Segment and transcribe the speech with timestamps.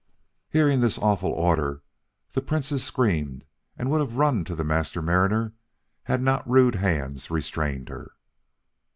[0.49, 1.83] Hearing this awful order,
[2.33, 3.45] the Princess screamed
[3.77, 5.53] and would have run to the Master Mariner,
[6.05, 8.13] had not rude hands restrained her.